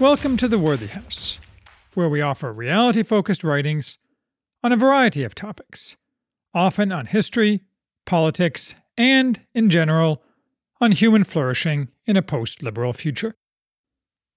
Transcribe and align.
Welcome 0.00 0.38
to 0.38 0.48
the 0.48 0.58
Worthy 0.58 0.86
House, 0.86 1.38
where 1.92 2.08
we 2.08 2.22
offer 2.22 2.54
reality 2.54 3.02
focused 3.02 3.44
writings 3.44 3.98
on 4.64 4.72
a 4.72 4.76
variety 4.76 5.24
of 5.24 5.34
topics, 5.34 5.98
often 6.54 6.90
on 6.90 7.04
history, 7.04 7.64
politics, 8.06 8.74
and, 8.96 9.42
in 9.52 9.68
general, 9.68 10.22
on 10.80 10.92
human 10.92 11.22
flourishing 11.22 11.88
in 12.06 12.16
a 12.16 12.22
post 12.22 12.62
liberal 12.62 12.94
future. 12.94 13.34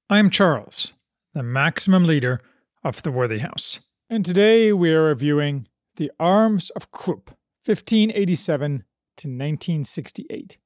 I 0.09 0.19
am 0.19 0.29
Charles, 0.29 0.91
the 1.33 1.43
maximum 1.43 2.03
leader 2.03 2.41
of 2.83 3.01
the 3.03 3.11
Worthy 3.11 3.37
House, 3.37 3.79
and 4.09 4.25
today 4.25 4.73
we 4.73 4.91
are 4.91 5.05
reviewing 5.05 5.69
The 5.95 6.11
Arms 6.19 6.71
of 6.71 6.91
Krupp, 6.91 7.37
1587 7.63 8.83
to 9.15 9.27
1968, 9.29 10.57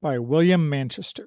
by 0.00 0.18
William 0.18 0.66
Manchester. 0.66 1.26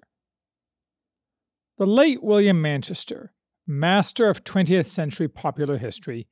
The 1.78 1.88
late 1.88 2.22
William 2.22 2.62
Manchester, 2.62 3.34
master 3.66 4.30
of 4.30 4.44
20th 4.44 4.86
century 4.86 5.28
popular 5.28 5.78
history, 5.78 6.28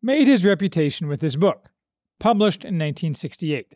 made 0.00 0.28
his 0.28 0.44
reputation 0.44 1.08
with 1.08 1.20
this 1.20 1.34
book, 1.34 1.70
published 2.20 2.62
in 2.62 2.74
1968. 2.78 3.74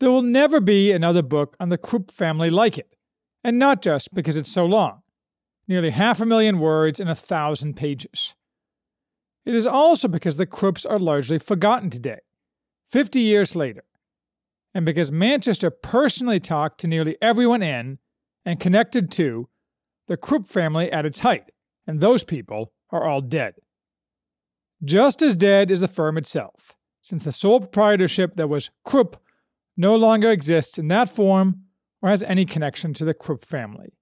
There 0.00 0.10
will 0.10 0.22
never 0.22 0.60
be 0.60 0.90
another 0.90 1.22
book 1.22 1.54
on 1.60 1.68
the 1.68 1.76
Krupp 1.76 2.10
family 2.10 2.48
like 2.48 2.78
it, 2.78 2.96
and 3.44 3.58
not 3.58 3.82
just 3.82 4.14
because 4.14 4.38
it's 4.38 4.50
so 4.50 4.64
long 4.64 5.02
nearly 5.68 5.90
half 5.90 6.18
a 6.18 6.24
million 6.24 6.58
words 6.58 6.98
and 6.98 7.10
a 7.10 7.14
thousand 7.14 7.74
pages. 7.74 8.34
It 9.44 9.54
is 9.54 9.66
also 9.66 10.08
because 10.08 10.38
the 10.38 10.46
Krupps 10.46 10.90
are 10.90 10.98
largely 10.98 11.38
forgotten 11.38 11.90
today, 11.90 12.20
50 12.90 13.20
years 13.20 13.54
later, 13.54 13.84
and 14.74 14.86
because 14.86 15.12
Manchester 15.12 15.70
personally 15.70 16.40
talked 16.40 16.80
to 16.80 16.86
nearly 16.86 17.18
everyone 17.20 17.62
in 17.62 17.98
and 18.46 18.58
connected 18.58 19.10
to 19.12 19.50
the 20.08 20.16
Krupp 20.16 20.48
family 20.48 20.90
at 20.90 21.06
its 21.06 21.20
height, 21.20 21.52
and 21.86 22.00
those 22.00 22.24
people 22.24 22.72
are 22.90 23.06
all 23.06 23.20
dead. 23.20 23.54
Just 24.82 25.22
as 25.22 25.36
dead 25.36 25.70
is 25.70 25.80
the 25.80 25.88
firm 25.88 26.18
itself, 26.18 26.74
since 27.00 27.24
the 27.24 27.32
sole 27.32 27.60
proprietorship 27.60 28.36
that 28.36 28.48
was 28.48 28.70
Krupp 28.84 29.20
no 29.76 29.94
longer 29.94 30.30
exists 30.30 30.78
in 30.78 30.88
that 30.88 31.08
form 31.08 31.62
or 32.02 32.10
has 32.10 32.22
any 32.24 32.44
connection 32.44 32.94
to 32.94 33.04
the 33.04 33.14
Krupp 33.14 33.44
family. 33.44 33.94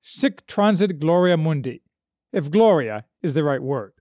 Sic 0.00 0.46
transit 0.46 1.00
gloria 1.00 1.36
mundi, 1.36 1.82
if 2.32 2.50
gloria 2.50 3.04
is 3.22 3.32
the 3.32 3.44
right 3.44 3.62
word. 3.62 3.92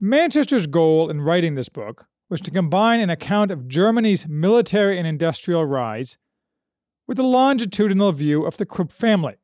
Manchester's 0.00 0.66
goal 0.66 1.10
in 1.10 1.20
writing 1.20 1.54
this 1.54 1.68
book 1.68 2.06
was 2.28 2.40
to 2.40 2.50
combine 2.50 3.00
an 3.00 3.10
account 3.10 3.50
of 3.50 3.68
Germany's 3.68 4.26
military 4.26 4.98
and 4.98 5.06
industrial 5.06 5.66
rise 5.66 6.16
with 7.12 7.18
a 7.18 7.22
longitudinal 7.22 8.10
view 8.10 8.46
of 8.46 8.56
the 8.56 8.64
Krupp 8.64 8.90
family. 8.90 9.34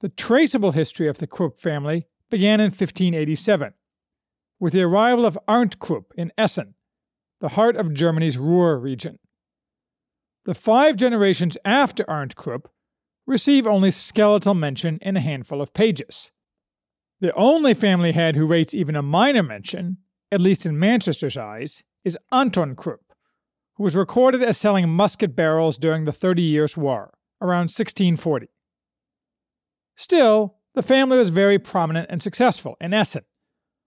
The 0.00 0.08
traceable 0.08 0.72
history 0.72 1.06
of 1.06 1.18
the 1.18 1.28
Krupp 1.28 1.60
family 1.60 2.08
began 2.30 2.58
in 2.58 2.70
1587, 2.70 3.72
with 4.58 4.72
the 4.72 4.82
arrival 4.82 5.24
of 5.24 5.38
Arndt 5.46 5.78
Krupp 5.78 6.12
in 6.16 6.32
Essen, 6.36 6.74
the 7.40 7.50
heart 7.50 7.76
of 7.76 7.94
Germany's 7.94 8.38
Ruhr 8.38 8.76
region. 8.76 9.20
The 10.46 10.54
five 10.56 10.96
generations 10.96 11.56
after 11.64 12.04
Arndt 12.10 12.34
Krupp 12.34 12.72
receive 13.24 13.64
only 13.64 13.92
skeletal 13.92 14.54
mention 14.54 14.98
in 15.02 15.16
a 15.16 15.20
handful 15.20 15.62
of 15.62 15.74
pages. 15.74 16.32
The 17.20 17.32
only 17.34 17.72
family 17.72 18.10
head 18.10 18.34
who 18.34 18.46
rates 18.46 18.74
even 18.74 18.96
a 18.96 19.00
minor 19.00 19.44
mention, 19.44 19.98
at 20.32 20.40
least 20.40 20.66
in 20.66 20.76
Manchester's 20.76 21.36
eyes, 21.36 21.84
is 22.02 22.18
Anton 22.32 22.74
Krupp, 22.74 23.05
who 23.76 23.84
was 23.84 23.96
recorded 23.96 24.42
as 24.42 24.56
selling 24.56 24.88
musket 24.88 25.36
barrels 25.36 25.78
during 25.78 26.04
the 26.04 26.12
Thirty 26.12 26.42
Years' 26.42 26.76
War, 26.76 27.12
around 27.40 27.70
1640. 27.70 28.48
Still, 29.96 30.56
the 30.74 30.82
family 30.82 31.16
was 31.18 31.30
very 31.30 31.58
prominent 31.58 32.08
and 32.10 32.22
successful 32.22 32.76
in 32.80 32.92
Essen, 32.92 33.24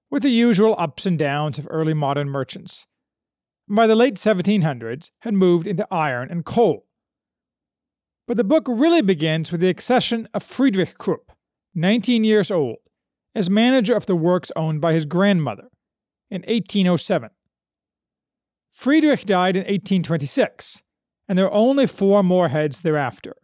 with 0.10 0.24
the 0.24 0.30
usual 0.30 0.76
ups 0.78 1.06
and 1.06 1.18
downs 1.18 1.60
of 1.60 1.68
early 1.70 1.94
modern 1.94 2.30
merchants. 2.30 2.86
by 3.68 3.86
the 3.86 3.96
late 3.96 4.16
1700s, 4.16 5.12
had 5.20 5.34
moved 5.36 5.68
into 5.68 5.88
iron 5.92 6.30
and 6.32 6.44
coal. 6.44 6.88
But 8.28 8.38
the 8.38 8.44
book 8.44 8.66
really 8.68 9.04
begins 9.04 9.52
with 9.52 9.62
the 9.62 9.70
accession 9.70 10.28
of 10.34 10.44
Friedrich 10.44 10.98
Krupp, 10.98 11.32
19 11.76 12.24
years 12.24 12.50
old, 12.50 12.78
as 13.36 13.50
manager 13.50 13.96
of 13.96 14.08
the 14.08 14.16
works 14.16 14.52
owned 14.56 14.82
by 14.82 14.94
his 14.94 15.06
grandmother, 15.06 15.70
in 16.32 16.42
1807. 16.42 17.30
Friedrich 18.72 19.26
died 19.26 19.56
in 19.56 19.62
1826, 19.62 20.84
and 21.28 21.38
there 21.38 21.46
were 21.46 21.54
only 21.54 21.88
four 21.88 22.24
more 22.24 22.50
heads 22.50 22.82
thereafter. 22.82 23.36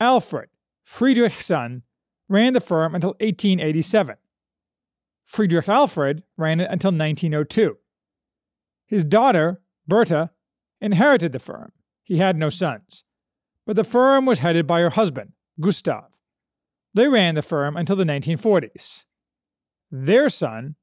Alfred, 0.00 0.48
Friedrich's 0.84 1.44
son, 1.44 1.82
ran 2.28 2.54
the 2.54 2.60
firm 2.60 2.94
until 2.94 3.10
1887. 3.20 4.16
Friedrich 5.24 5.68
Alfred 5.68 6.22
ran 6.36 6.60
it 6.60 6.70
until 6.70 6.90
1902. 6.90 7.76
His 8.86 9.04
daughter, 9.04 9.60
Berta, 9.86 10.30
inherited 10.80 11.32
the 11.32 11.38
firm. 11.38 11.72
He 12.02 12.18
had 12.18 12.36
no 12.36 12.50
sons. 12.50 13.04
But 13.66 13.76
the 13.76 13.84
firm 13.84 14.26
was 14.26 14.40
headed 14.40 14.66
by 14.66 14.80
her 14.80 14.90
husband, 14.90 15.32
Gustav. 15.60 16.10
They 16.94 17.08
ran 17.08 17.34
the 17.34 17.42
firm 17.42 17.76
until 17.76 17.96
the 17.96 18.04
1940s. 18.04 19.04
Their 19.90 20.28
son, 20.28 20.74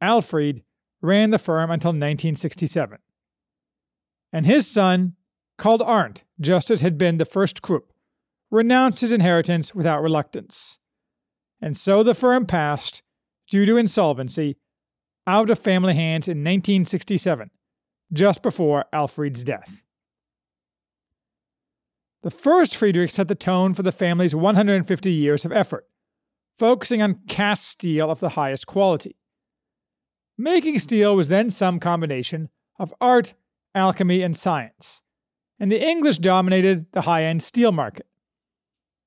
Alfred, 0.00 0.62
ran 1.06 1.30
the 1.30 1.38
firm 1.38 1.70
until 1.70 1.90
1967. 1.90 2.98
And 4.32 4.44
his 4.44 4.66
son, 4.66 5.14
called 5.56 5.80
Arndt, 5.80 6.24
just 6.40 6.70
as 6.70 6.82
had 6.82 6.98
been 6.98 7.16
the 7.16 7.24
first 7.24 7.62
Krupp, 7.62 7.92
renounced 8.50 9.00
his 9.00 9.12
inheritance 9.12 9.74
without 9.74 10.02
reluctance. 10.02 10.78
And 11.60 11.76
so 11.76 12.02
the 12.02 12.14
firm 12.14 12.44
passed, 12.44 13.02
due 13.50 13.64
to 13.64 13.76
insolvency, 13.76 14.56
out 15.26 15.50
of 15.50 15.58
family 15.58 15.94
hands 15.94 16.28
in 16.28 16.38
1967, 16.38 17.50
just 18.12 18.42
before 18.42 18.84
Alfred's 18.92 19.42
death. 19.42 19.82
The 22.22 22.30
first 22.30 22.76
Friedrich 22.76 23.10
set 23.10 23.28
the 23.28 23.34
tone 23.34 23.72
for 23.72 23.82
the 23.82 23.92
family's 23.92 24.34
150 24.34 25.12
years 25.12 25.44
of 25.44 25.52
effort, 25.52 25.86
focusing 26.58 27.00
on 27.00 27.20
cast 27.28 27.66
steel 27.68 28.10
of 28.10 28.20
the 28.20 28.30
highest 28.30 28.66
quality. 28.66 29.16
Making 30.38 30.78
steel 30.78 31.16
was 31.16 31.28
then 31.28 31.50
some 31.50 31.80
combination 31.80 32.50
of 32.78 32.92
art, 33.00 33.34
alchemy, 33.74 34.22
and 34.22 34.36
science, 34.36 35.02
and 35.58 35.72
the 35.72 35.82
English 35.82 36.18
dominated 36.18 36.92
the 36.92 37.02
high 37.02 37.24
end 37.24 37.42
steel 37.42 37.72
market. 37.72 38.06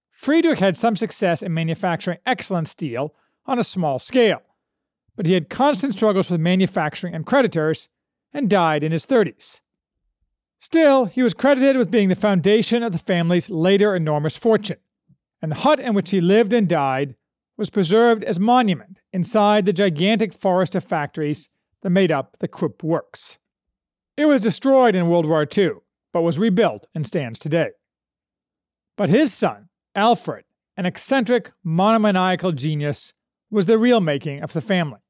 Friedrich 0.09 0.59
had 0.59 0.75
some 0.75 0.95
success 0.95 1.41
in 1.41 1.53
manufacturing 1.53 2.17
excellent 2.25 2.67
steel 2.67 3.13
on 3.45 3.59
a 3.59 3.63
small 3.63 3.99
scale, 3.99 4.41
but 5.15 5.27
he 5.27 5.33
had 5.33 5.49
constant 5.49 5.93
struggles 5.93 6.31
with 6.31 6.41
manufacturing 6.41 7.13
and 7.13 7.25
creditors 7.25 7.89
and 8.33 8.49
died 8.49 8.83
in 8.83 8.91
his 8.91 9.05
30s. 9.05 9.61
Still, 10.57 11.05
he 11.05 11.23
was 11.23 11.33
credited 11.33 11.77
with 11.77 11.91
being 11.91 12.09
the 12.09 12.15
foundation 12.15 12.83
of 12.83 12.91
the 12.91 12.97
family's 12.97 13.49
later 13.49 13.95
enormous 13.95 14.35
fortune, 14.35 14.77
and 15.41 15.51
the 15.51 15.57
hut 15.57 15.79
in 15.79 15.93
which 15.93 16.09
he 16.09 16.19
lived 16.19 16.53
and 16.53 16.67
died 16.67 17.15
was 17.59 17.69
preserved 17.69 18.23
as 18.23 18.39
monument 18.39 19.01
inside 19.11 19.65
the 19.65 19.73
gigantic 19.73 20.33
forest 20.33 20.75
of 20.75 20.83
factories 20.83 21.49
that 21.81 21.89
made 21.89 22.09
up 22.09 22.37
the 22.39 22.47
Krupp 22.47 22.81
Works. 22.83 23.37
It 24.15 24.27
was 24.27 24.39
destroyed 24.39 24.95
in 24.95 25.09
World 25.09 25.25
War 25.25 25.45
II, 25.45 25.71
but 26.13 26.21
was 26.21 26.39
rebuilt 26.39 26.87
and 26.95 27.05
stands 27.05 27.37
today. 27.37 27.71
But 28.95 29.09
his 29.09 29.33
son, 29.33 29.67
Alfred, 29.93 30.45
an 30.77 30.85
eccentric, 30.85 31.51
monomaniacal 31.61 32.53
genius, 32.53 33.11
was 33.51 33.65
the 33.65 33.77
real 33.77 33.99
making 33.99 34.41
of 34.41 34.53
the 34.53 34.61
family. 34.61 35.01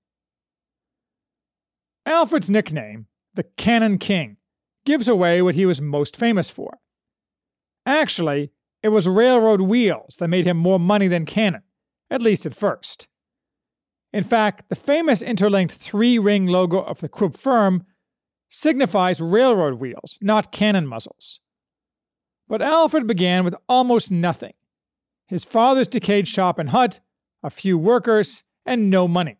Alfred's 2.07 2.49
nickname, 2.49 3.05
the 3.35 3.43
Cannon 3.43 3.99
King, 3.99 4.37
gives 4.85 5.07
away 5.07 5.43
what 5.43 5.53
he 5.53 5.67
was 5.67 5.81
most 5.81 6.17
famous 6.17 6.49
for. 6.49 6.79
Actually, 7.85 8.49
it 8.81 8.89
was 8.89 9.07
railroad 9.07 9.61
wheels 9.61 10.17
that 10.17 10.29
made 10.29 10.47
him 10.47 10.57
more 10.57 10.79
money 10.79 11.07
than 11.07 11.27
Cannon 11.27 11.61
at 12.09 12.21
least 12.21 12.45
at 12.45 12.55
first. 12.55 13.07
In 14.11 14.23
fact, 14.23 14.69
the 14.69 14.75
famous 14.75 15.21
interlinked 15.21 15.73
three 15.73 16.17
ring 16.17 16.47
logo 16.47 16.79
of 16.79 16.99
the 16.99 17.09
Krupp 17.09 17.37
firm 17.37 17.85
signifies 18.49 19.21
railroad 19.21 19.79
wheels, 19.79 20.17
not 20.21 20.51
cannon 20.51 20.87
muzzles. 20.87 21.39
But 22.47 22.63
Alfred 22.63 23.05
began 23.05 23.43
with 23.43 23.55
almost 23.67 24.09
nothing 24.09 24.53
his 25.29 25.43
father's 25.43 25.87
decayed 25.87 26.27
shop 26.27 26.57
and 26.57 26.69
hut, 26.69 26.99
a 27.43 27.51
few 27.51 27.77
workers, 27.77 28.43
and 28.65 28.89
no 28.89 29.07
money. 29.07 29.37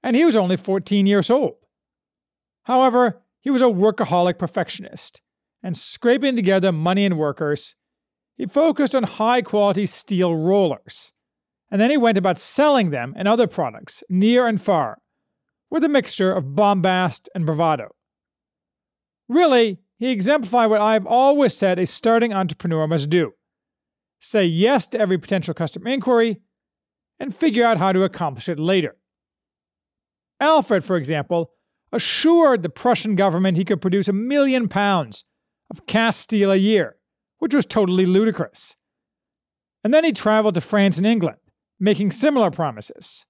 And 0.00 0.14
he 0.14 0.24
was 0.24 0.36
only 0.36 0.56
14 0.56 1.06
years 1.06 1.28
old. 1.28 1.56
However, 2.62 3.20
he 3.40 3.50
was 3.50 3.62
a 3.62 3.64
workaholic 3.64 4.38
perfectionist, 4.38 5.20
and 5.60 5.76
scraping 5.76 6.36
together 6.36 6.70
money 6.70 7.04
and 7.04 7.18
workers, 7.18 7.74
he 8.36 8.46
focused 8.46 8.94
on 8.94 9.02
high 9.02 9.42
quality 9.42 9.86
steel 9.86 10.36
rollers 10.36 11.12
and 11.70 11.80
then 11.80 11.90
he 11.90 11.96
went 11.96 12.18
about 12.18 12.38
selling 12.38 12.90
them 12.90 13.14
and 13.16 13.26
other 13.26 13.46
products 13.46 14.02
near 14.08 14.46
and 14.46 14.60
far, 14.60 14.98
with 15.70 15.84
a 15.84 15.88
mixture 15.88 16.32
of 16.32 16.54
bombast 16.54 17.28
and 17.34 17.46
bravado. 17.46 17.94
Really, 19.28 19.78
he 19.98 20.10
exemplified 20.10 20.70
what 20.70 20.80
I've 20.80 21.06
always 21.06 21.54
said 21.54 21.78
a 21.78 21.86
starting 21.86 22.32
entrepreneur 22.32 22.86
must 22.86 23.10
do 23.10 23.32
say 24.18 24.44
yes 24.44 24.86
to 24.88 24.98
every 24.98 25.18
potential 25.18 25.54
customer 25.54 25.88
inquiry, 25.88 26.40
and 27.18 27.34
figure 27.34 27.64
out 27.64 27.78
how 27.78 27.92
to 27.92 28.04
accomplish 28.04 28.48
it 28.48 28.58
later. 28.58 28.96
Alfred, 30.40 30.84
for 30.84 30.96
example, 30.96 31.50
assured 31.92 32.62
the 32.62 32.68
Prussian 32.68 33.14
government 33.14 33.56
he 33.56 33.64
could 33.64 33.80
produce 33.80 34.08
a 34.08 34.12
million 34.12 34.68
pounds 34.68 35.24
of 35.70 35.86
cast 35.86 36.20
steel 36.20 36.50
a 36.50 36.56
year, 36.56 36.96
which 37.38 37.54
was 37.54 37.64
totally 37.64 38.04
ludicrous. 38.04 38.76
And 39.82 39.94
then 39.94 40.04
he 40.04 40.12
traveled 40.12 40.54
to 40.54 40.60
France 40.60 40.98
and 40.98 41.06
England, 41.06 41.38
making 41.78 42.10
similar 42.10 42.50
promises, 42.50 43.26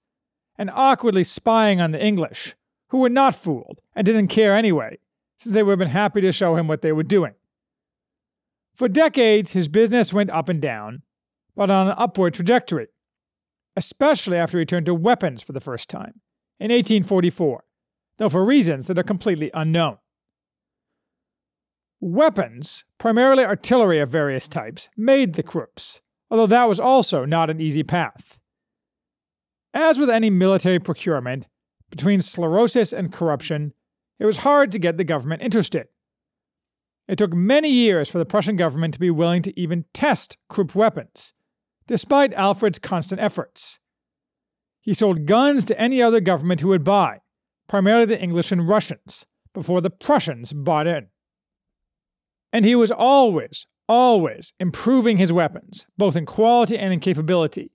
and 0.59 0.71
awkwardly 0.71 1.25
spying 1.25 1.81
on 1.81 1.93
the 1.93 2.05
English, 2.05 2.55
who 2.89 2.99
were 2.99 3.09
not 3.09 3.35
fooled 3.35 3.81
and 3.95 4.05
didn't 4.05 4.29
care 4.29 4.55
anyway, 4.55 4.99
since 5.37 5.55
they 5.55 5.63
would 5.63 5.73
have 5.73 5.79
been 5.79 5.89
happy 5.89 6.21
to 6.21 6.33
show 6.33 6.57
him 6.57 6.69
what 6.69 6.83
they 6.83 6.93
were 6.93 7.03
doing. 7.03 7.35
For 8.75 8.89
decades, 8.89 9.53
his 9.53 9.69
business 9.69 10.13
went 10.13 10.31
up 10.31 10.49
and 10.49 10.61
down, 10.61 11.03
but 11.55 11.71
on 11.71 11.89
an 11.89 11.95
upward 11.97 12.35
trajectory, 12.35 12.89
especially 13.75 14.37
after 14.37 14.59
he 14.59 14.67
turned 14.67 14.87
to 14.87 14.95
weapons 14.95 15.43
for 15.43 15.53
the 15.53 15.61
first 15.61 15.89
time 15.89 16.21
in 16.59 16.71
1844, 16.71 17.65
though 18.19 18.29
for 18.29 18.45
reasons 18.45 18.87
that 18.87 18.99
are 18.99 19.03
completely 19.03 19.51
unknown. 19.55 19.99
Weapons, 22.01 22.85
primarily 22.99 23.45
artillery 23.45 23.99
of 23.99 24.11
various 24.11 24.49
types, 24.49 24.91
made 24.97 25.35
the 25.35 25.43
Krupps, 25.43 26.01
although 26.31 26.47
that 26.47 26.69
was 26.69 26.81
also 26.81 27.25
not 27.25 27.51
an 27.51 27.61
easy 27.61 27.83
path. 27.83 28.39
As 29.75 29.99
with 29.99 30.11
any 30.11 30.31
military 30.31 30.79
procurement, 30.79 31.47
between 31.91 32.21
sclerosis 32.21 32.93
and 32.93 33.13
corruption, 33.13 33.73
it 34.19 34.25
was 34.25 34.39
hard 34.39 34.73
to 34.73 34.79
get 34.79 34.97
the 34.97 35.05
government 35.05 35.43
interested. 35.43 35.89
It 37.09 37.19
took 37.19 37.33
many 37.33 37.69
years 37.71 38.09
for 38.09 38.19
the 38.19 38.25
Prussian 38.25 38.57
government 38.57 38.95
to 38.95 39.01
be 39.01 39.11
willing 39.11 39.43
to 39.43 39.61
even 39.61 39.85
test 39.93 40.39
Krupp 40.49 40.75
weapons, 40.75 41.35
despite 41.87 42.33
Alfred's 42.33 42.79
constant 42.79 43.21
efforts. 43.21 43.79
He 44.81 44.95
sold 44.95 45.27
guns 45.27 45.65
to 45.67 45.81
any 45.81 46.03
other 46.03 46.21
government 46.21 46.61
who 46.61 46.69
would 46.69 46.85
buy, 46.85 47.21
primarily 47.69 48.07
the 48.07 48.21
English 48.21 48.51
and 48.51 48.69
Russians, 48.69 49.27
before 49.53 49.81
the 49.81 49.91
Prussians 49.91 50.53
bought 50.53 50.87
in. 50.87 51.09
And 52.53 52.65
he 52.65 52.75
was 52.75 52.91
always, 52.91 53.67
always 53.89 54.53
improving 54.59 55.17
his 55.17 55.33
weapons, 55.33 55.87
both 55.97 56.17
in 56.17 56.27
quality 56.27 56.77
and 56.79 56.93
in 56.93 57.01
capability, 57.01 57.73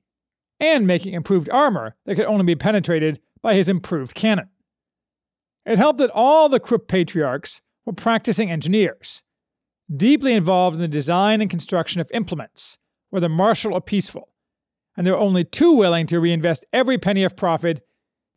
and 0.60 0.86
making 0.86 1.14
improved 1.14 1.50
armor 1.50 1.96
that 2.06 2.16
could 2.16 2.26
only 2.26 2.46
be 2.46 2.56
penetrated 2.56 3.20
by 3.42 3.54
his 3.54 3.70
improved 3.70 4.14
cannon. 4.14 4.50
It 5.66 5.78
helped 5.78 6.00
that 6.00 6.12
all 6.14 6.50
the 6.50 6.60
Krupp 6.60 6.88
patriarchs 6.88 7.62
were 7.86 7.94
practicing 7.94 8.52
engineers, 8.52 9.24
deeply 9.96 10.34
involved 10.34 10.76
in 10.76 10.82
the 10.82 10.88
design 10.88 11.42
and 11.42 11.50
construction 11.50 12.02
of 12.02 12.12
implements, 12.14 12.78
whether 13.10 13.30
martial 13.30 13.74
or 13.74 13.82
peaceful, 13.82 14.30
and 14.96 15.06
they 15.06 15.12
were 15.12 15.18
only 15.18 15.44
too 15.44 15.72
willing 15.72 16.08
to 16.08 16.20
reinvest 16.20 16.66
every 16.74 16.98
penny 16.98 17.24
of 17.24 17.36
profit 17.36 17.86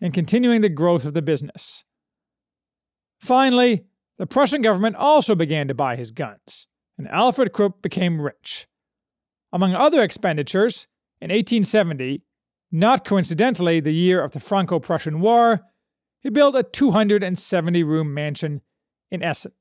in 0.00 0.12
continuing 0.12 0.60
the 0.60 0.68
growth 0.68 1.04
of 1.04 1.14
the 1.14 1.22
business. 1.22 1.84
Finally, 3.20 3.84
the 4.18 4.26
Prussian 4.26 4.62
government 4.62 4.96
also 4.96 5.34
began 5.34 5.68
to 5.68 5.74
buy 5.74 5.96
his 5.96 6.10
guns, 6.10 6.66
and 6.96 7.08
Alfred 7.08 7.52
Krupp 7.52 7.82
became 7.82 8.20
rich. 8.20 8.66
Among 9.52 9.74
other 9.74 10.02
expenditures, 10.02 10.86
in 11.20 11.30
1870, 11.30 12.22
not 12.70 13.04
coincidentally 13.04 13.80
the 13.80 13.94
year 13.94 14.22
of 14.22 14.32
the 14.32 14.40
Franco 14.40 14.80
Prussian 14.80 15.20
War, 15.20 15.60
he 16.20 16.30
built 16.30 16.54
a 16.54 16.62
270 16.62 17.82
room 17.82 18.12
mansion 18.12 18.62
in 19.10 19.22
Essen. 19.22 19.52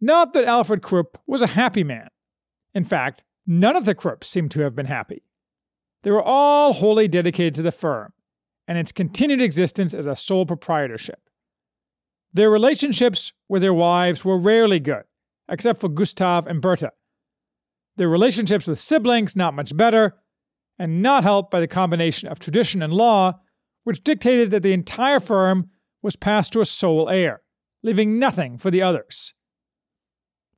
Not 0.00 0.32
that 0.32 0.44
Alfred 0.44 0.82
Krupp 0.82 1.18
was 1.26 1.42
a 1.42 1.48
happy 1.48 1.84
man. 1.84 2.08
In 2.74 2.84
fact, 2.84 3.24
None 3.46 3.76
of 3.76 3.84
the 3.84 3.94
Krupps 3.94 4.24
seem 4.24 4.48
to 4.50 4.60
have 4.60 4.74
been 4.74 4.86
happy. 4.86 5.22
They 6.02 6.10
were 6.10 6.22
all 6.22 6.72
wholly 6.72 7.08
dedicated 7.08 7.54
to 7.56 7.62
the 7.62 7.72
firm 7.72 8.12
and 8.68 8.78
its 8.78 8.92
continued 8.92 9.42
existence 9.42 9.94
as 9.94 10.06
a 10.06 10.16
sole 10.16 10.46
proprietorship. 10.46 11.20
Their 12.32 12.50
relationships 12.50 13.32
with 13.48 13.62
their 13.62 13.74
wives 13.74 14.24
were 14.24 14.38
rarely 14.38 14.80
good, 14.80 15.04
except 15.48 15.80
for 15.80 15.88
Gustav 15.88 16.46
and 16.46 16.60
Bertha. 16.60 16.92
Their 17.96 18.08
relationships 18.08 18.66
with 18.66 18.80
siblings 18.80 19.36
not 19.36 19.54
much 19.54 19.76
better, 19.76 20.16
and 20.78 21.02
not 21.02 21.22
helped 21.22 21.50
by 21.50 21.60
the 21.60 21.68
combination 21.68 22.28
of 22.28 22.38
tradition 22.38 22.82
and 22.82 22.92
law, 22.92 23.40
which 23.84 24.02
dictated 24.02 24.50
that 24.50 24.62
the 24.62 24.72
entire 24.72 25.20
firm 25.20 25.70
was 26.02 26.16
passed 26.16 26.52
to 26.52 26.60
a 26.60 26.64
sole 26.64 27.08
heir, 27.08 27.42
leaving 27.82 28.18
nothing 28.18 28.58
for 28.58 28.70
the 28.70 28.82
others. 28.82 29.34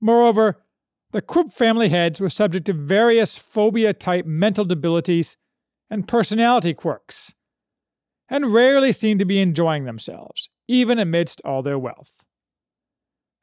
Moreover, 0.01 0.63
the 1.13 1.23
Krupp 1.23 1.53
family 1.53 1.91
heads 1.91 2.21
were 2.21 2.31
subject 2.31 2.67
to 2.67 2.73
various 2.73 3.37
phobia 3.37 3.93
type 3.93 4.27
mental 4.27 4.65
debilities 4.65 5.37
and 5.91 6.09
personality 6.09 6.75
quirks, 6.75 7.35
and 8.29 8.53
rarely 8.53 8.93
seemed 8.93 9.21
to 9.21 9.27
be 9.27 9.41
enjoying 9.41 9.85
themselves, 9.85 10.49
even 10.67 10.99
amidst 10.99 11.41
all 11.45 11.63
their 11.63 11.79
wealth. 11.79 12.24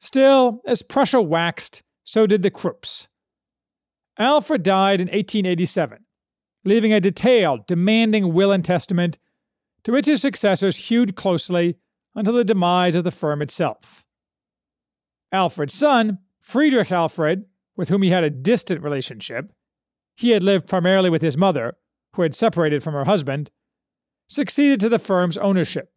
Still, 0.02 0.62
as 0.66 0.82
Prussia 0.82 1.22
waxed, 1.22 1.84
so 2.02 2.26
did 2.26 2.42
the 2.42 2.50
Krupps. 2.50 3.06
Alfred 4.18 4.64
died 4.64 5.00
in 5.00 5.06
1887, 5.06 5.98
leaving 6.64 6.92
a 6.92 6.98
detailed, 6.98 7.68
demanding 7.68 8.34
will 8.34 8.50
and 8.50 8.64
testament 8.64 9.20
to 9.84 9.92
which 9.92 10.06
his 10.06 10.20
successors 10.20 10.88
hewed 10.88 11.14
closely 11.14 11.76
until 12.16 12.34
the 12.34 12.44
demise 12.44 12.96
of 12.96 13.04
the 13.04 13.12
firm 13.12 13.40
itself. 13.40 14.04
Alfred's 15.30 15.74
son, 15.74 16.18
Friedrich 16.40 16.90
Alfred, 16.90 17.44
with 17.76 17.88
whom 17.88 18.02
he 18.02 18.10
had 18.10 18.24
a 18.24 18.30
distant 18.30 18.82
relationship, 18.82 19.52
he 20.16 20.30
had 20.30 20.42
lived 20.42 20.66
primarily 20.66 21.10
with 21.10 21.22
his 21.22 21.36
mother, 21.36 21.74
who 22.16 22.22
had 22.22 22.34
separated 22.34 22.82
from 22.82 22.94
her 22.94 23.04
husband, 23.04 23.52
succeeded 24.28 24.80
to 24.80 24.88
the 24.88 24.98
firm's 24.98 25.38
ownership. 25.38 25.92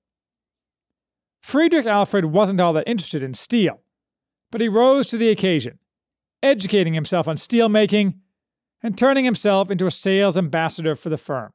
Friedrich 1.42 1.88
Alfred 1.88 2.26
wasn't 2.26 2.62
all 2.62 2.74
that 2.74 2.88
interested 2.88 3.24
in 3.24 3.34
steel, 3.34 3.82
but 4.52 4.62
he 4.62 4.68
rose 4.68 5.08
to 5.08 5.18
the 5.18 5.30
occasion, 5.30 5.80
educating 6.42 6.94
himself 6.94 7.28
on 7.28 7.38
steel 7.38 7.70
making 7.70 8.22
and 8.82 8.98
turning 8.98 9.26
himself 9.26 9.72
into 9.72 9.88
a 9.88 9.92
sales 9.92 10.38
ambassador 10.38 10.96
for 10.96 11.10
the 11.10 11.18
firm. 11.18 11.52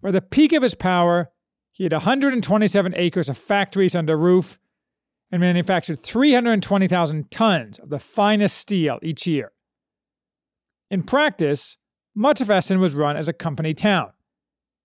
By 0.00 0.12
the 0.12 0.22
peak 0.22 0.52
of 0.52 0.62
his 0.62 0.74
power, 0.74 1.30
he 1.72 1.84
had 1.84 1.92
127 1.92 2.94
acres 2.96 3.28
of 3.28 3.36
factories 3.36 3.96
under 3.96 4.16
roof 4.16 4.58
and 5.30 5.40
manufactured 5.40 6.02
320,000 6.02 7.30
tons 7.30 7.78
of 7.78 7.90
the 7.90 7.98
finest 7.98 8.56
steel 8.56 8.98
each 9.02 9.26
year. 9.26 9.52
In 10.90 11.02
practice, 11.02 11.76
much 12.14 12.40
of 12.40 12.50
Essen 12.50 12.80
was 12.80 12.94
run 12.94 13.16
as 13.16 13.28
a 13.28 13.32
company 13.32 13.74
town. 13.74 14.10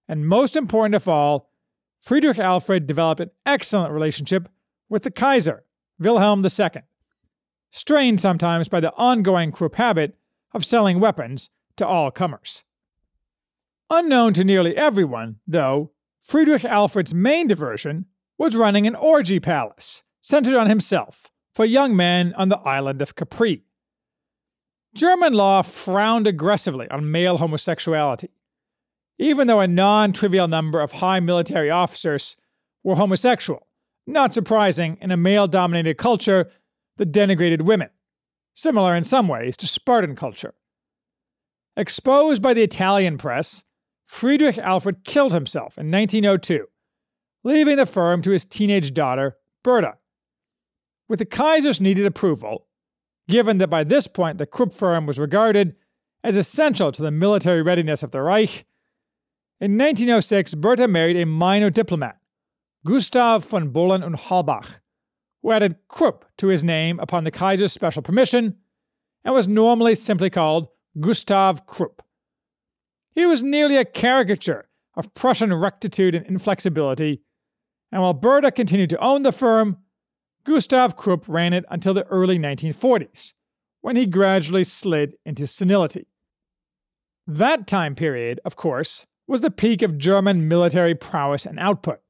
And 0.07 0.27
most 0.27 0.55
important 0.55 0.95
of 0.95 1.07
all, 1.07 1.49
Friedrich 2.01 2.37
Alfred 2.37 2.85
developed 2.87 3.21
an 3.21 3.31
excellent 3.45 3.93
relationship 3.93 4.49
with 4.89 5.03
the 5.03 5.11
Kaiser, 5.11 5.63
Wilhelm 6.03 6.45
II, 6.45 6.81
strained 7.71 8.21
sometimes 8.21 8.69
by 8.69 8.79
the 8.79 8.93
ongoing 8.93 9.51
Krupp 9.51 9.75
habit 9.75 10.17
of 10.53 10.65
selling 10.65 10.99
weapons 10.99 11.49
to 11.77 11.87
all 11.87 12.11
comers. 12.11 12.63
Unknown 13.89 14.33
to 14.33 14.43
nearly 14.43 14.75
everyone, 14.75 15.37
though, 15.47 15.91
Friedrich 16.19 16.63
Alfred's 16.65 17.13
main 17.13 17.47
diversion 17.47 18.05
was 18.37 18.55
running 18.55 18.87
an 18.87 18.95
orgy 18.95 19.39
palace 19.39 20.03
centered 20.21 20.55
on 20.55 20.67
himself 20.67 21.31
for 21.53 21.65
young 21.65 21.95
men 21.95 22.33
on 22.35 22.49
the 22.49 22.59
island 22.59 23.01
of 23.01 23.15
Capri. 23.15 23.63
German 24.95 25.33
law 25.33 25.61
frowned 25.61 26.27
aggressively 26.27 26.87
on 26.89 27.11
male 27.11 27.37
homosexuality, 27.37 28.29
even 29.17 29.47
though 29.47 29.59
a 29.59 29.67
non 29.67 30.13
trivial 30.13 30.47
number 30.47 30.81
of 30.81 30.93
high 30.93 31.19
military 31.19 31.69
officers 31.69 32.37
were 32.83 32.95
homosexual, 32.95 33.67
not 34.05 34.33
surprising 34.33 34.97
in 35.01 35.11
a 35.11 35.17
male 35.17 35.47
dominated 35.47 35.97
culture 35.97 36.51
that 36.97 37.11
denigrated 37.11 37.61
women, 37.61 37.89
similar 38.53 38.95
in 38.95 39.03
some 39.03 39.27
ways 39.27 39.57
to 39.57 39.67
Spartan 39.67 40.15
culture. 40.15 40.53
Exposed 41.75 42.41
by 42.41 42.53
the 42.53 42.63
Italian 42.63 43.17
press, 43.17 43.63
Friedrich 44.05 44.57
Alfred 44.57 45.03
killed 45.03 45.33
himself 45.33 45.77
in 45.77 45.89
1902, 45.89 46.67
leaving 47.43 47.77
the 47.77 47.85
firm 47.85 48.21
to 48.21 48.31
his 48.31 48.45
teenage 48.45 48.93
daughter, 48.93 49.37
Berta 49.63 49.95
with 51.13 51.19
the 51.19 51.25
Kaiser's 51.25 51.81
needed 51.81 52.05
approval, 52.05 52.67
given 53.27 53.57
that 53.59 53.69
by 53.69 53.83
this 53.83 54.07
point 54.07 54.37
the 54.37 54.45
Krupp 54.45 54.73
firm 54.73 55.05
was 55.05 55.19
regarded 55.19 55.75
as 56.23 56.37
essential 56.37 56.91
to 56.91 57.01
the 57.01 57.11
military 57.11 57.61
readiness 57.61 58.03
of 58.03 58.11
the 58.11 58.21
Reich, 58.21 58.65
in 59.59 59.77
1906 59.77 60.55
Berta 60.55 60.87
married 60.87 61.17
a 61.17 61.25
minor 61.25 61.69
diplomat, 61.69 62.17
Gustav 62.85 63.45
von 63.45 63.71
Bohlen 63.71 64.03
und 64.03 64.17
Halbach, 64.17 64.79
who 65.41 65.51
added 65.51 65.77
Krupp 65.87 66.25
to 66.37 66.47
his 66.47 66.63
name 66.63 66.99
upon 66.99 67.23
the 67.23 67.31
Kaiser's 67.31 67.71
special 67.71 68.01
permission 68.01 68.57
and 69.23 69.33
was 69.33 69.47
normally 69.47 69.95
simply 69.95 70.29
called 70.29 70.67
Gustav 70.99 71.65
Krupp. 71.65 72.01
He 73.11 73.25
was 73.25 73.41
nearly 73.41 73.77
a 73.77 73.85
caricature 73.85 74.67
of 74.95 75.13
Prussian 75.13 75.53
rectitude 75.53 76.13
and 76.13 76.25
inflexibility, 76.25 77.21
and 77.91 78.01
while 78.01 78.13
Bertha 78.13 78.51
continued 78.51 78.89
to 78.89 79.03
own 79.03 79.23
the 79.23 79.31
firm, 79.31 79.77
Gustav 80.43 80.97
Krupp 80.97 81.27
ran 81.29 81.53
it 81.53 81.63
until 81.69 81.93
the 81.93 82.05
early 82.07 82.37
1940s, 82.37 83.33
when 83.81 83.95
he 83.95 84.05
gradually 84.05 84.65
slid 84.65 85.13
into 85.25 85.47
senility. 85.47 86.07
That 87.25 87.65
time 87.65 87.95
period, 87.95 88.41
of 88.43 88.57
course, 88.57 89.05
was 89.25 89.39
the 89.39 89.51
peak 89.51 89.81
of 89.81 89.97
German 89.97 90.49
military 90.49 90.95
prowess 90.95 91.45
and 91.45 91.57
output. 91.57 92.02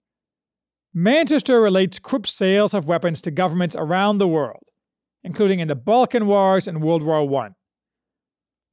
Manchester 0.93 1.59
relates 1.59 1.97
Krupp's 1.97 2.31
sales 2.31 2.75
of 2.75 2.87
weapons 2.87 3.19
to 3.21 3.31
governments 3.31 3.75
around 3.75 4.19
the 4.19 4.27
world, 4.27 4.63
including 5.23 5.59
in 5.59 5.67
the 5.67 5.75
Balkan 5.75 6.27
Wars 6.27 6.67
and 6.67 6.83
World 6.83 7.01
War 7.01 7.43
I. 7.43 7.49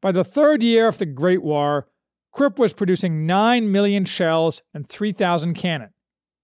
By 0.03 0.13
the 0.13 0.25
third 0.25 0.63
year 0.63 0.87
of 0.87 0.99
the 0.99 1.07
Great 1.07 1.43
War, 1.43 1.89
Krupp 2.33 2.59
was 2.59 2.75
producing 2.75 3.27
9 3.27 3.73
million 3.73 4.05
shells 4.05 4.63
and 4.75 4.87
3,000 4.87 5.55
cannon 5.55 5.91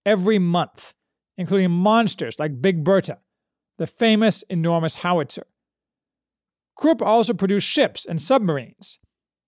every 0.07 0.39
month, 0.39 0.95
including 1.37 1.71
monsters 1.71 2.39
like 2.39 2.63
Big 2.63 2.83
Bertha, 2.83 3.19
the 3.77 3.87
famous 3.87 4.43
enormous 4.49 4.97
howitzer. 4.97 5.47
Krupp 6.75 7.03
also 7.03 7.35
produced 7.35 7.69
ships 7.69 8.07
and 8.07 8.21
submarines, 8.21 8.99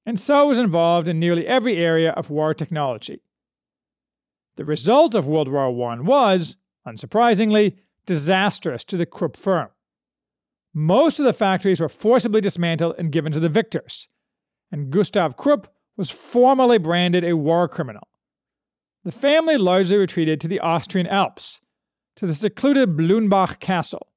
and 0.05 0.21
so 0.21 0.49
was 0.49 0.59
involved 0.59 1.09
in 1.09 1.19
nearly 1.19 1.47
every 1.47 1.79
area 1.79 2.11
of 2.13 2.29
war 2.29 2.53
technology. 2.53 3.23
The 4.59 4.65
result 4.65 5.15
of 5.15 5.29
World 5.29 5.49
War 5.49 5.93
I 5.93 6.01
was, 6.01 6.57
unsurprisingly, 6.85 7.77
disastrous 8.07 8.83
to 8.87 8.97
the 8.97 9.07
Krupp 9.07 9.37
firm. 9.37 9.69
Most 10.75 11.21
of 11.21 11.25
the 11.25 11.33
factories 11.33 11.81
were 11.81 11.89
forcibly 11.89 12.41
dismantled 12.41 12.97
and 12.99 13.13
given 13.13 13.31
to 13.31 13.39
the 13.39 13.49
victors, 13.49 14.09
and 14.73 14.91
Gustav 14.91 15.37
Krupp 15.37 15.73
was 15.97 16.11
formally 16.11 16.77
branded 16.77 17.23
a 17.23 17.37
war 17.37 17.69
criminal. 17.69 18.09
The 19.05 19.13
family 19.13 19.57
largely 19.57 19.97
retreated 19.97 20.41
to 20.41 20.49
the 20.49 20.59
Austrian 20.59 21.07
Alps, 21.07 21.61
to 22.17 22.27
the 22.27 22.35
secluded 22.35 22.97
Blühnbach 22.97 23.61
Castle, 23.61 24.09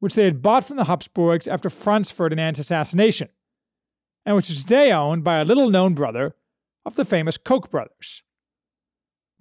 which 0.00 0.14
they 0.14 0.24
had 0.24 0.40
bought 0.40 0.64
from 0.64 0.78
the 0.78 0.84
Habsburgs 0.84 1.46
after 1.46 1.68
Franz 1.68 2.10
Ferdinand's 2.10 2.58
assassination, 2.58 3.28
and 4.24 4.34
which 4.34 4.48
is 4.48 4.62
today 4.62 4.92
owned 4.92 5.24
by 5.24 5.40
a 5.40 5.44
little 5.44 5.68
known 5.68 5.92
brother 5.92 6.36
of 6.86 6.94
the 6.94 7.04
famous 7.04 7.36
Koch 7.36 7.70
brothers. 7.70 8.22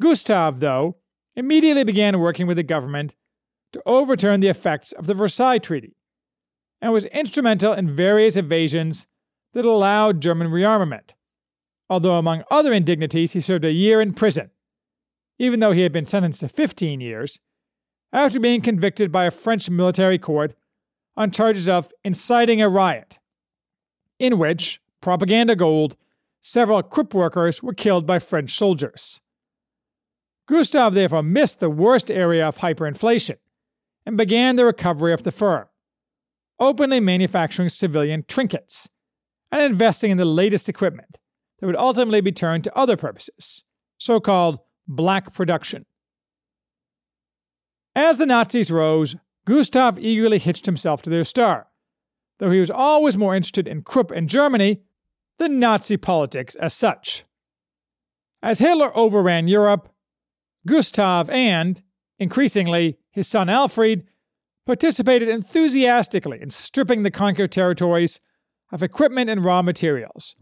Gustav, 0.03 0.59
though, 0.59 0.97
immediately 1.33 1.85
began 1.85 2.19
working 2.19 2.45
with 2.45 2.57
the 2.57 2.63
government 2.63 3.15
to 3.71 3.81
overturn 3.85 4.41
the 4.41 4.49
effects 4.49 4.91
of 4.91 5.07
the 5.07 5.13
Versailles 5.13 5.59
Treaty, 5.59 5.95
and 6.81 6.91
was 6.91 7.05
instrumental 7.05 7.71
in 7.71 7.89
various 7.89 8.35
evasions 8.35 9.07
that 9.53 9.63
allowed 9.65 10.21
German 10.21 10.49
rearmament, 10.49 11.11
although 11.89 12.17
among 12.17 12.43
other 12.51 12.73
indignities 12.73 13.31
he 13.31 13.39
served 13.39 13.63
a 13.63 13.71
year 13.71 14.01
in 14.01 14.13
prison, 14.13 14.51
even 15.39 15.61
though 15.61 15.71
he 15.71 15.81
had 15.81 15.93
been 15.93 16.05
sentenced 16.05 16.41
to 16.41 16.49
15 16.49 16.99
years, 16.99 17.39
after 18.11 18.39
being 18.39 18.61
convicted 18.61 19.11
by 19.11 19.25
a 19.25 19.31
French 19.31 19.69
military 19.69 20.19
court 20.19 20.53
on 21.15 21.31
charges 21.31 21.69
of 21.69 21.93
inciting 22.03 22.61
a 22.61 22.67
riot, 22.67 23.19
in 24.19 24.37
which, 24.37 24.81
propaganda 25.01 25.55
gold, 25.55 25.95
several 26.41 26.83
Krupp 26.83 27.13
workers 27.13 27.63
were 27.63 27.73
killed 27.73 28.05
by 28.05 28.19
French 28.19 28.55
soldiers. 28.55 29.21
Gustav 30.53 30.93
therefore 30.93 31.23
missed 31.23 31.59
the 31.59 31.69
worst 31.69 32.11
area 32.11 32.47
of 32.47 32.59
hyperinflation 32.59 33.37
and 34.05 34.15
began 34.15 34.55
the 34.55 34.65
recovery 34.65 35.11
of 35.11 35.23
the 35.23 35.31
firm, 35.31 35.65
openly 36.59 36.99
manufacturing 36.99 37.69
civilian 37.69 38.23
trinkets 38.27 38.87
and 39.51 39.63
investing 39.63 40.11
in 40.11 40.17
the 40.17 40.25
latest 40.25 40.69
equipment 40.69 41.17
that 41.59 41.65
would 41.65 41.75
ultimately 41.75 42.21
be 42.21 42.31
turned 42.31 42.63
to 42.63 42.77
other 42.77 42.95
purposes, 42.95 43.63
so 43.97 44.19
called 44.19 44.59
black 44.87 45.33
production. 45.33 45.87
As 47.95 48.17
the 48.17 48.27
Nazis 48.27 48.69
rose, 48.69 49.15
Gustav 49.45 49.97
eagerly 49.97 50.37
hitched 50.37 50.67
himself 50.67 51.01
to 51.01 51.09
their 51.09 51.23
star, 51.23 51.65
though 52.37 52.51
he 52.51 52.59
was 52.59 52.69
always 52.69 53.17
more 53.17 53.35
interested 53.35 53.67
in 53.67 53.81
Krupp 53.81 54.11
and 54.11 54.29
Germany 54.29 54.83
than 55.39 55.59
Nazi 55.59 55.97
politics 55.97 56.53
as 56.57 56.75
such. 56.75 57.25
As 58.43 58.59
Hitler 58.59 58.95
overran 58.95 59.47
Europe, 59.47 59.89
Gustav 60.65 61.29
and, 61.29 61.81
increasingly, 62.19 62.97
his 63.11 63.27
son 63.27 63.49
Alfred 63.49 64.05
participated 64.65 65.27
enthusiastically 65.27 66.41
in 66.41 66.49
stripping 66.49 67.03
the 67.03 67.11
conquered 67.11 67.51
territories 67.51 68.21
of 68.71 68.81
equipment 68.81 69.29
and 69.29 69.43
raw 69.43 69.61
materials, 69.61 70.35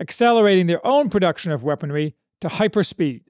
accelerating 0.00 0.66
their 0.66 0.84
own 0.86 1.10
production 1.10 1.52
of 1.52 1.62
weaponry 1.62 2.14
to 2.40 2.48
hyperspeed. 2.48 3.22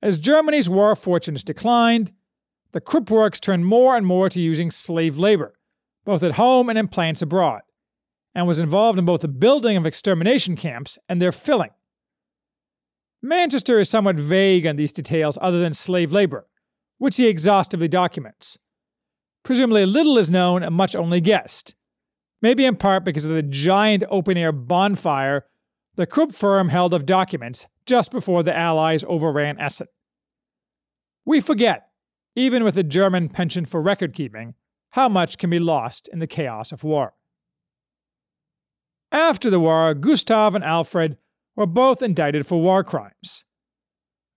As 0.00 0.18
Germany's 0.18 0.68
war 0.68 0.94
fortunes 0.96 1.44
declined, 1.44 2.12
the 2.72 2.80
Krupp 2.80 3.10
works 3.10 3.38
turned 3.38 3.66
more 3.66 3.96
and 3.96 4.06
more 4.06 4.28
to 4.30 4.40
using 4.40 4.70
slave 4.70 5.18
labor, 5.18 5.58
both 6.04 6.22
at 6.22 6.32
home 6.32 6.68
and 6.68 6.78
in 6.78 6.88
plants 6.88 7.22
abroad, 7.22 7.62
and 8.34 8.46
was 8.46 8.58
involved 8.58 8.98
in 8.98 9.04
both 9.04 9.20
the 9.20 9.28
building 9.28 9.76
of 9.76 9.84
extermination 9.84 10.56
camps 10.56 10.98
and 11.08 11.20
their 11.20 11.32
filling. 11.32 11.70
Manchester 13.22 13.78
is 13.78 13.88
somewhat 13.88 14.16
vague 14.16 14.66
on 14.66 14.76
these 14.76 14.92
details 14.92 15.38
other 15.40 15.60
than 15.60 15.74
slave 15.74 16.12
labor, 16.12 16.48
which 16.98 17.16
he 17.16 17.28
exhaustively 17.28 17.88
documents. 17.88 18.58
Presumably, 19.44 19.86
little 19.86 20.18
is 20.18 20.30
known 20.30 20.62
and 20.62 20.74
much 20.74 20.96
only 20.96 21.20
guessed, 21.20 21.74
maybe 22.40 22.64
in 22.64 22.76
part 22.76 23.04
because 23.04 23.26
of 23.26 23.32
the 23.32 23.42
giant 23.42 24.04
open 24.10 24.36
air 24.36 24.52
bonfire 24.52 25.46
the 25.94 26.06
Krupp 26.06 26.32
firm 26.32 26.70
held 26.70 26.94
of 26.94 27.04
documents 27.04 27.66
just 27.84 28.10
before 28.10 28.42
the 28.42 28.56
Allies 28.56 29.04
overran 29.06 29.60
Essen. 29.60 29.88
We 31.26 31.40
forget, 31.40 31.88
even 32.34 32.64
with 32.64 32.74
the 32.74 32.82
German 32.82 33.28
penchant 33.28 33.68
for 33.68 33.82
record 33.82 34.14
keeping, 34.14 34.54
how 34.90 35.08
much 35.08 35.36
can 35.38 35.50
be 35.50 35.58
lost 35.58 36.08
in 36.08 36.18
the 36.18 36.26
chaos 36.26 36.72
of 36.72 36.82
war. 36.82 37.12
After 39.10 39.50
the 39.50 39.60
war, 39.60 39.92
Gustav 39.92 40.54
and 40.54 40.64
Alfred 40.64 41.18
were 41.56 41.66
both 41.66 42.02
indicted 42.02 42.46
for 42.46 42.60
war 42.60 42.82
crimes. 42.82 43.44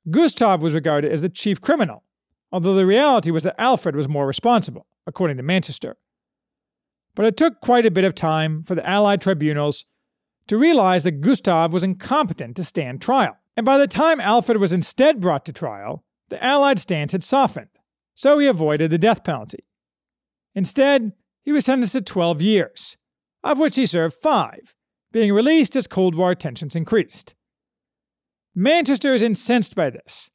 Gustav 0.10 0.62
was 0.62 0.74
regarded 0.74 1.12
as 1.12 1.22
the 1.22 1.30
chief 1.30 1.62
criminal, 1.62 2.04
although 2.52 2.76
the 2.76 2.86
reality 2.86 3.32
was 3.32 3.44
that 3.44 3.60
Alfred 3.60 3.96
was 3.96 4.08
more 4.08 4.28
responsible, 4.28 4.86
according 5.08 5.38
to 5.38 5.44
Manchester. 5.44 5.98
But 7.16 7.26
it 7.26 7.38
took 7.38 7.62
quite 7.62 7.86
a 7.86 7.92
bit 7.92 8.04
of 8.04 8.14
time 8.14 8.62
for 8.62 8.76
the 8.76 8.88
Allied 8.88 9.22
tribunals 9.22 9.86
to 10.48 10.58
realize 10.58 11.04
that 11.04 11.22
Gustav 11.22 11.74
was 11.74 11.84
incompetent 11.84 12.56
to 12.58 12.64
stand 12.64 13.02
trial. 13.02 13.38
And 13.58 13.66
by 13.66 13.78
the 13.78 13.88
time 13.88 14.20
Alfred 14.20 14.60
was 14.60 14.74
instead 14.74 15.20
brought 15.20 15.46
to 15.46 15.54
trial, 15.54 16.04
the 16.30 16.44
Allied 16.44 16.80
stance 16.80 17.14
had 17.14 17.24
softened, 17.24 17.70
so 18.14 18.38
he 18.38 18.48
avoided 18.48 18.92
the 18.92 18.98
death 18.98 19.24
penalty. 19.24 19.64
Instead, 20.54 21.14
he 21.44 21.52
was 21.52 21.66
sentenced 21.66 21.94
to 21.94 22.02
12 22.02 22.42
years, 22.42 22.98
of 23.44 23.58
which 23.58 23.76
he 23.76 23.86
served 23.86 24.16
five, 24.22 24.75
being 25.16 25.32
released 25.32 25.78
as 25.78 25.88
Cold 25.88 26.14
War 26.14 26.36
tensions 26.36 26.76
increased. 26.76 27.36
Manchester 28.54 29.14
is 29.14 29.22
incensed 29.22 29.74
by 29.74 29.90
this 29.90 30.30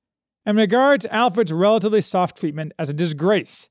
and 0.46 0.56
regards 0.56 1.04
Alfred's 1.10 1.52
relatively 1.52 2.00
soft 2.00 2.40
treatment 2.40 2.72
as 2.78 2.88
a 2.88 2.94
disgrace. 2.94 3.68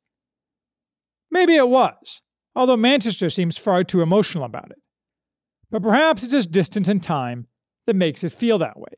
Maybe 1.32 1.56
it 1.56 1.68
was, 1.68 2.22
although 2.56 2.78
Manchester 2.78 3.32
seems 3.32 3.58
far 3.58 3.84
too 3.84 4.04
emotional 4.04 4.44
about 4.44 4.70
it. 4.70 4.78
But 5.72 5.82
perhaps 5.82 6.22
it's 6.22 6.32
just 6.32 6.52
distance 6.52 6.88
and 6.88 7.02
time 7.02 7.48
that 7.88 7.96
makes 7.96 8.24
it 8.24 8.32
feel 8.32 8.60
that 8.60 8.78
way. 8.80 8.94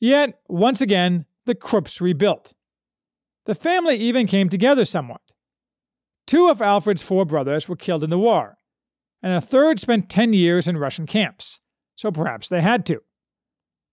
Yet, 0.00 0.38
once 0.48 0.80
again, 0.80 1.26
the 1.44 1.54
Krupps 1.54 2.00
rebuilt. 2.00 2.54
The 3.44 3.54
family 3.54 3.96
even 3.96 4.26
came 4.26 4.48
together 4.48 4.86
somewhat. 4.86 5.20
Two 6.26 6.48
of 6.48 6.62
Alfred's 6.62 7.02
four 7.02 7.26
brothers 7.26 7.68
were 7.68 7.76
killed 7.76 8.02
in 8.02 8.08
the 8.08 8.18
war, 8.18 8.56
and 9.22 9.32
a 9.32 9.40
third 9.40 9.80
spent 9.80 10.08
10 10.08 10.32
years 10.32 10.68
in 10.68 10.78
Russian 10.78 11.06
camps, 11.06 11.60
so 11.94 12.10
perhaps 12.10 12.48
they 12.48 12.60
had 12.60 12.84
to. 12.86 13.02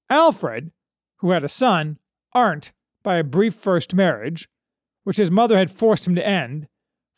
Alfred, 0.10 0.72
who 1.18 1.32
had 1.32 1.44
a 1.44 1.50
son, 1.50 1.98
Arndt, 2.34 2.72
by 3.04 3.16
a 3.16 3.24
brief 3.24 3.56
first 3.56 3.94
marriage, 3.94 4.48
which 5.04 5.18
his 5.18 5.32
mother 5.32 5.58
had 5.58 5.72
forced 5.72 6.08
him 6.08 6.16
to 6.16 6.26
end, 6.26 6.68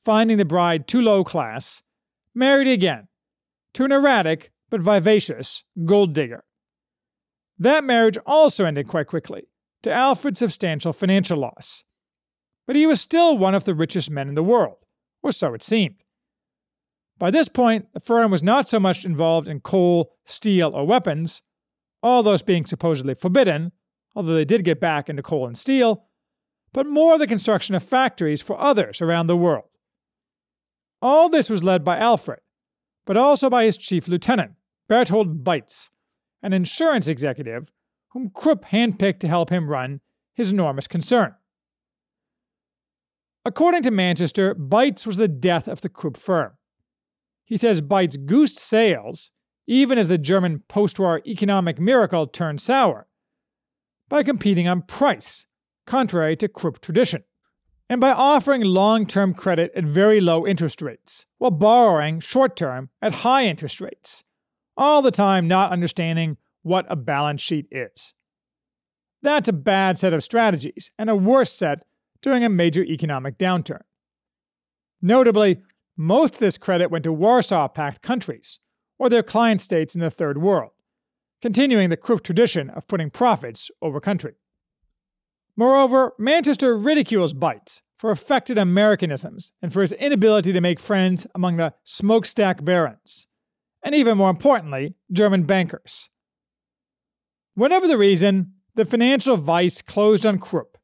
finding 0.04 0.38
the 0.38 0.46
bride 0.46 0.88
too 0.88 1.02
low 1.02 1.24
class, 1.24 1.84
married 2.34 2.68
again 2.68 3.08
to 3.74 3.84
an 3.84 3.92
erratic 3.92 4.52
but 4.70 4.82
vivacious 4.82 5.64
gold 5.86 6.14
digger. 6.14 6.44
That 7.58 7.84
marriage 7.84 8.18
also 8.26 8.66
ended 8.66 8.88
quite 8.88 9.08
quickly, 9.08 9.48
to 9.84 9.92
Alfred's 9.92 10.40
substantial 10.40 10.94
financial 10.94 11.38
loss. 11.38 11.84
But 12.68 12.76
he 12.76 12.88
was 12.88 13.00
still 13.00 13.38
one 13.38 13.54
of 13.54 13.66
the 13.66 13.76
richest 13.76 14.10
men 14.10 14.28
in 14.28 14.36
the 14.36 14.44
world, 14.44 14.78
or 15.22 15.32
so 15.32 15.54
it 15.54 15.64
seemed. 15.64 16.04
By 17.18 17.32
this 17.32 17.48
point, 17.48 17.88
the 17.94 18.00
firm 18.00 18.32
was 18.32 18.44
not 18.44 18.68
so 18.68 18.80
much 18.80 19.06
involved 19.06 19.48
in 19.48 19.62
coal, 19.62 20.14
steel, 20.26 20.72
or 20.74 20.86
weapons, 20.86 21.42
all 22.04 22.24
those 22.24 22.42
being 22.42 22.66
supposedly 22.66 23.16
forbidden, 23.16 23.72
although 24.16 24.36
they 24.36 24.46
did 24.46 24.66
get 24.66 24.80
back 24.80 25.10
into 25.10 25.24
coal 25.24 25.48
and 25.48 25.58
steel, 25.58 26.06
but 26.74 26.86
more 26.86 27.18
the 27.18 27.28
construction 27.28 27.74
of 27.74 27.84
factories 27.84 28.42
for 28.42 28.60
others 28.60 29.02
around 29.02 29.28
the 29.28 29.38
world. 29.38 29.70
All 31.02 31.30
this 31.30 31.50
was 31.50 31.64
led 31.64 31.84
by 31.84 31.98
Alfred, 31.98 32.40
but 33.06 33.18
also 33.18 33.50
by 33.50 33.64
his 33.64 33.78
chief 33.78 34.08
lieutenant, 34.08 34.52
Berthold 34.90 35.44
Beitz, 35.44 35.90
an 36.44 36.52
insurance 36.52 37.08
executive 37.08 37.72
whom 38.10 38.30
Krupp 38.30 38.66
handpicked 38.66 39.20
to 39.20 39.28
help 39.28 39.50
him 39.50 39.70
run 39.70 40.02
his 40.34 40.52
enormous 40.52 40.88
concern. 40.88 41.36
According 43.46 43.84
to 43.84 43.92
Manchester, 43.92 44.56
Beitz 44.56 45.06
was 45.08 45.18
the 45.18 45.28
death 45.28 45.68
of 45.68 45.82
the 45.82 45.90
Krupp 45.90 46.18
firm. 46.18 46.54
He 47.46 47.58
says 47.58 47.82
Beitz 47.82 48.26
goosed 48.26 48.60
sales, 48.60 49.32
even 49.68 49.98
as 49.98 50.08
the 50.08 50.18
German 50.18 50.64
post 50.68 51.00
war 51.00 51.22
economic 51.26 51.80
miracle 51.80 52.28
turned 52.28 52.60
sour, 52.60 53.08
by 54.10 54.24
competing 54.24 54.68
on 54.68 54.82
price, 54.82 55.46
contrary 55.86 56.36
to 56.38 56.48
Krupp 56.48 56.82
tradition, 56.82 57.24
and 57.90 58.02
by 58.02 58.12
offering 58.12 58.62
long 58.64 59.06
term 59.06 59.34
credit 59.34 59.72
at 59.76 59.84
very 59.84 60.20
low 60.20 60.46
interest 60.46 60.82
rates, 60.82 61.26
while 61.38 61.52
borrowing 61.52 62.20
short 62.20 62.56
term 62.56 62.90
at 63.02 63.14
high 63.14 63.46
interest 63.46 63.80
rates, 63.80 64.24
all 64.76 65.02
the 65.02 65.12
time 65.12 65.48
not 65.48 65.72
understanding 65.72 66.38
what 66.64 66.86
a 66.90 66.96
balance 66.96 67.42
sheet 67.42 67.68
is. 67.72 68.14
That's 69.22 69.50
a 69.50 69.54
bad 69.54 69.98
set 70.00 70.14
of 70.14 70.24
strategies, 70.24 70.92
and 70.98 71.10
a 71.10 71.16
worse 71.16 71.52
set 71.52 71.84
during 72.22 72.44
a 72.44 72.50
major 72.50 72.84
economic 72.84 73.38
downturn. 73.38 73.82
Notably, 75.02 75.62
most 75.98 76.36
of 76.36 76.40
this 76.40 76.58
credit 76.58 76.92
went 76.92 77.04
to 77.04 77.14
Warsaw 77.14 77.68
Pact 77.70 78.02
countries, 78.02 78.60
or 78.98 79.10
their 79.10 79.24
client 79.24 79.62
states 79.62 79.96
in 79.96 80.02
the 80.02 80.12
Third 80.12 80.38
World, 80.38 80.72
continuing 81.42 81.90
the 81.90 81.98
Krupp 81.98 82.24
tradition 82.24 82.70
of 82.70 82.88
putting 82.88 83.10
profits 83.10 83.70
over 83.82 84.00
country. 84.00 84.34
Moreover, 85.56 86.14
Manchester 86.20 86.78
ridicules 86.78 87.34
Beitz 87.34 87.82
for 87.98 88.12
affected 88.12 88.58
Americanisms 88.58 89.54
and 89.62 89.72
for 89.72 89.82
his 89.82 89.94
inability 89.94 90.52
to 90.52 90.62
make 90.62 90.80
friends 90.80 91.26
among 91.34 91.58
the 91.58 91.74
smokestack 91.84 92.64
barons, 92.64 93.28
and 93.82 93.96
even 93.96 94.18
more 94.18 94.30
importantly, 94.30 94.96
German 95.12 95.44
bankers. 95.44 96.10
Whatever 97.54 97.88
the 97.88 97.98
reason, 97.98 98.54
the 98.76 98.84
financial 98.84 99.38
vice 99.38 99.82
closed 99.82 100.26
on 100.26 100.40
Krupp, 100.40 100.78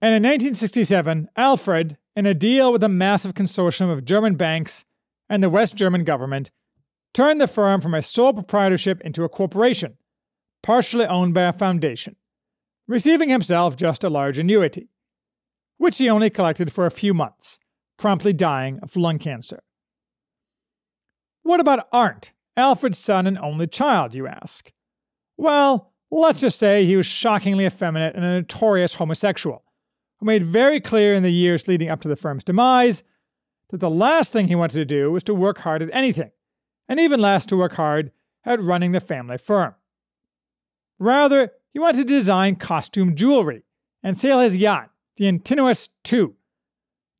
and 0.00 0.14
in 0.14 0.22
1967, 0.22 1.28
Alfred, 1.36 1.98
in 2.16 2.26
a 2.26 2.34
deal 2.34 2.72
with 2.72 2.82
a 2.82 2.88
massive 2.88 3.34
consortium 3.34 3.92
of 3.92 4.04
German 4.04 4.36
banks 4.36 4.84
and 5.28 5.42
the 5.42 5.50
West 5.50 5.74
German 5.74 6.04
government, 6.04 6.50
turned 7.12 7.40
the 7.40 7.48
firm 7.48 7.80
from 7.80 7.94
a 7.94 8.02
sole 8.02 8.32
proprietorship 8.32 9.00
into 9.02 9.24
a 9.24 9.28
corporation, 9.28 9.96
partially 10.62 11.06
owned 11.06 11.34
by 11.34 11.42
a 11.42 11.52
foundation 11.52 12.16
receiving 12.86 13.28
himself 13.28 13.76
just 13.76 14.04
a 14.04 14.10
large 14.10 14.38
annuity, 14.38 14.88
which 15.78 15.98
he 15.98 16.08
only 16.08 16.30
collected 16.30 16.72
for 16.72 16.86
a 16.86 16.90
few 16.90 17.14
months, 17.14 17.58
promptly 17.98 18.32
dying 18.32 18.78
of 18.82 18.96
lung 18.96 19.18
cancer. 19.18 19.62
What 21.42 21.60
about 21.60 21.88
Arndt, 21.92 22.32
Alfred's 22.56 22.98
son 22.98 23.26
and 23.26 23.38
only 23.38 23.66
child, 23.66 24.14
you 24.14 24.26
ask? 24.26 24.72
Well, 25.36 25.92
let's 26.10 26.40
just 26.40 26.58
say 26.58 26.84
he 26.84 26.96
was 26.96 27.06
shockingly 27.06 27.66
effeminate 27.66 28.14
and 28.14 28.24
a 28.24 28.32
notorious 28.32 28.94
homosexual, 28.94 29.64
who 30.24 30.28
made 30.28 30.46
very 30.46 30.80
clear 30.80 31.12
in 31.12 31.22
the 31.22 31.30
years 31.30 31.68
leading 31.68 31.90
up 31.90 32.00
to 32.00 32.08
the 32.08 32.16
firm's 32.16 32.42
demise 32.42 33.02
that 33.68 33.80
the 33.80 33.90
last 33.90 34.32
thing 34.32 34.48
he 34.48 34.54
wanted 34.54 34.76
to 34.76 34.84
do 34.86 35.12
was 35.12 35.22
to 35.22 35.34
work 35.34 35.58
hard 35.58 35.82
at 35.82 35.90
anything, 35.92 36.30
and 36.88 36.98
even 36.98 37.20
less 37.20 37.44
to 37.44 37.56
work 37.56 37.74
hard 37.74 38.10
at 38.42 38.62
running 38.62 38.92
the 38.92 39.00
family 39.00 39.36
firm. 39.36 39.74
Rather, 40.98 41.52
he 41.74 41.78
wanted 41.78 41.98
to 41.98 42.14
design 42.14 42.56
costume 42.56 43.14
jewelry 43.14 43.64
and 44.02 44.16
sail 44.16 44.40
his 44.40 44.56
yacht, 44.56 44.88
the 45.18 45.28
Antinous 45.28 45.90
II, 46.10 46.28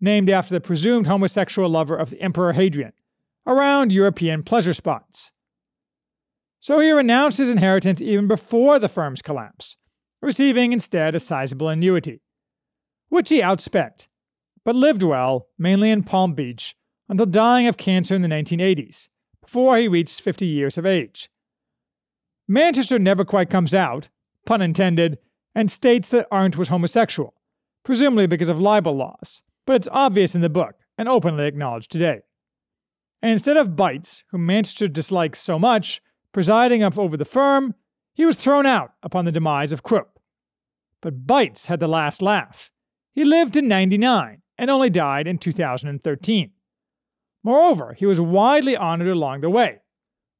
named 0.00 0.31
after 0.31 0.55
the 0.55 0.61
presumed 0.61 1.07
homosexual 1.07 1.68
lover 1.68 1.96
of 1.96 2.09
the 2.09 2.20
Emperor 2.22 2.55
Hadrian, 2.55 2.92
around 3.46 3.92
European 3.92 4.42
pleasure 4.42 4.72
spots. 4.72 5.31
So 6.59 6.81
he 6.81 6.90
renounced 6.90 7.37
his 7.37 7.50
inheritance 7.50 8.00
even 8.00 8.29
before 8.29 8.79
the 8.79 8.88
firm's 8.88 9.20
collapse, 9.20 9.76
receiving 10.22 10.72
instead 10.72 11.14
a 11.14 11.18
sizable 11.18 11.68
annuity, 11.68 12.22
which 13.14 13.29
he 13.29 13.40
outspent, 13.40 14.09
but 14.64 14.74
lived 14.74 15.05
well, 15.05 15.46
mainly 15.57 15.88
in 15.88 16.03
Palm 16.03 16.35
Beach, 16.35 16.74
until 17.09 17.27
dying 17.27 17.68
of 17.68 17.77
cancer 17.77 18.12
in 18.12 18.22
the 18.22 18.29
1980s, 18.29 19.09
before 19.40 19.79
he 19.79 19.87
reached 19.87 20.20
50 20.20 20.44
years 20.44 20.77
of 20.77 20.85
age. 20.85 21.31
Manchester 22.48 22.98
never 22.98 23.24
quite 23.24 23.48
comes 23.48 23.72
out, 23.72 24.09
pun 24.46 24.61
intended, 24.61 25.18
and 25.55 25.70
states 25.70 26.09
that 26.09 26.27
Arndt 26.33 26.57
was 26.57 26.70
homosexual, 26.70 27.35
presumably 27.85 28.27
because 28.27 28.48
of 28.48 28.61
libel 28.61 28.96
laws, 28.96 29.44
but 29.64 29.77
it's 29.77 29.88
obvious 29.92 30.35
in 30.35 30.40
the 30.40 30.50
book 30.50 30.74
and 30.98 31.09
openly 31.09 31.46
acknowledged 31.46 31.92
today. 31.92 32.18
And 33.22 33.31
instead 33.31 33.57
of 33.57 33.77
Beitz, 33.77 34.24
whom 34.33 34.44
Manchester 34.44 34.88
dislikes 34.88 35.38
so 35.38 35.57
much, 35.57 36.03
presiding 36.33 36.83
over 36.83 37.16
the 37.16 37.24
firm, 37.24 37.77
he 38.12 38.27
was 38.27 38.35
thrown 38.35 38.66
out 38.66 38.94
upon 39.05 39.24
the 39.24 39.31
demise 39.31 39.70
of 39.70 39.85
Krupp. 39.85 40.18
But 41.00 41.29
Beitz 41.29 41.66
had 41.66 41.79
the 41.79 41.87
last 41.87 42.20
laugh. 42.20 42.72
He 43.14 43.24
lived 43.24 43.55
to 43.55 43.62
99 43.62 44.42
and 44.59 44.70
only 44.70 44.90
died 44.90 45.27
in 45.27 45.38
2013. 45.38 46.50
Moreover, 47.44 47.94
he 47.96 48.07
was 48.07 48.20
widely 48.20 48.77
honored 48.77 49.09
along 49.09 49.40
the 49.40 49.50
way, 49.50 49.81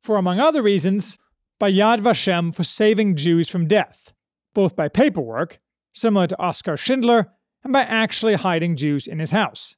for 0.03 0.17
among 0.17 0.41
other 0.41 0.63
reasons, 0.63 1.19
by 1.61 1.71
Yad 1.71 2.01
Vashem 2.01 2.53
for 2.55 2.65
saving 2.65 3.15
Jews 3.15 3.49
from 3.49 3.69
death, 3.69 4.13
both 4.55 4.75
by 4.75 4.89
paperwork, 4.89 5.61
similar 5.93 6.27
to 6.27 6.41
Oskar 6.41 6.77
Schindler, 6.77 7.29
and 7.63 7.73
by 7.73 7.83
actually 7.83 8.35
hiding 8.35 8.75
Jews 8.75 9.07
in 9.07 9.21
his 9.21 9.31
house. 9.31 9.77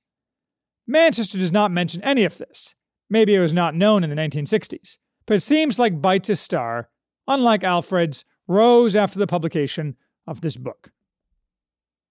Manchester 0.87 1.37
does 1.37 1.52
not 1.52 1.70
mention 1.70 2.02
any 2.02 2.24
of 2.24 2.38
this. 2.38 2.74
Maybe 3.11 3.35
it 3.35 3.40
was 3.40 3.52
not 3.52 3.74
known 3.74 4.04
in 4.04 4.11
the 4.11 4.16
1960s, 4.16 4.98
but 5.26 5.37
it 5.37 5.42
seems 5.42 5.78
like 5.78 6.00
Beitz's 6.00 6.40
star, 6.40 6.88
unlike 7.28 7.62
Alfred's, 7.62 8.24
rose 8.48 8.96
after 8.96 9.18
the 9.18 9.26
publication 9.26 9.96
of 10.26 10.40
this 10.40 10.56
book. 10.56 10.92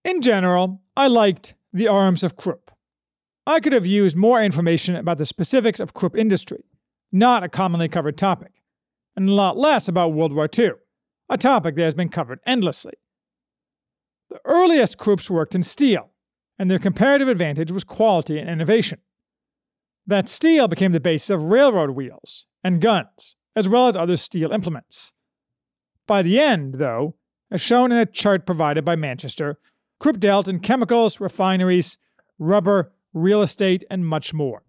In 0.05 0.21
general, 0.21 0.83
I 0.95 1.07
liked 1.07 1.55
The 1.73 1.87
Arms 1.87 2.23
of 2.23 2.35
Krupp. 2.35 2.69
I 3.47 3.59
could 3.59 3.73
have 3.73 3.87
used 3.87 4.15
more 4.15 4.41
information 4.41 4.95
about 4.95 5.17
the 5.17 5.25
specifics 5.25 5.79
of 5.79 5.95
Krupp 5.95 6.15
industry, 6.15 6.63
not 7.11 7.43
a 7.43 7.49
commonly 7.49 7.89
covered 7.89 8.15
topic 8.15 8.51
and 9.15 9.27
a 9.27 9.33
lot 9.33 9.57
less 9.57 9.87
about 9.87 10.13
World 10.13 10.31
War 10.31 10.47
II, 10.55 10.73
a 11.27 11.39
topic 11.39 11.75
that 11.75 11.83
has 11.85 11.95
been 11.95 12.09
covered 12.09 12.39
endlessly. 12.45 12.93
The 14.29 14.39
earliest 14.45 14.99
Krupps 14.99 15.27
worked 15.27 15.55
in 15.55 15.63
steel, 15.63 16.11
and 16.59 16.69
their 16.69 16.77
comparative 16.77 17.27
advantage 17.27 17.71
was 17.71 17.83
quality 17.83 18.37
and 18.37 18.47
innovation. 18.47 18.99
That 20.05 20.29
steel 20.29 20.67
became 20.67 20.91
the 20.91 20.99
basis 20.99 21.31
of 21.31 21.41
railroad 21.41 21.91
wheels 21.91 22.45
and 22.63 22.79
guns, 22.79 23.37
as 23.55 23.67
well 23.67 23.87
as 23.87 23.97
other 23.97 24.17
steel 24.17 24.51
implements. 24.51 25.13
By 26.05 26.21
the 26.21 26.39
end, 26.39 26.75
though, 26.75 27.15
as 27.49 27.59
shown 27.59 27.91
in 27.91 27.97
a 27.97 28.05
chart 28.05 28.45
provided 28.45 28.85
by 28.85 28.95
Manchester, 28.95 29.57
Krupp 29.99 30.19
dealt 30.19 30.47
in 30.47 30.59
chemicals, 30.59 31.19
refineries, 31.19 31.97
rubber, 32.37 32.93
real 33.13 33.41
estate, 33.41 33.83
and 33.89 34.05
much 34.05 34.33
more. 34.33 34.63